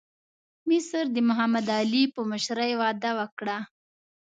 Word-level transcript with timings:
مصر 0.69 1.03
د 1.15 1.17
محمد 1.27 1.67
علي 1.77 2.03
په 2.15 2.21
مشرۍ 2.31 2.71
وده 2.81 3.11
وکړه. 3.19 3.57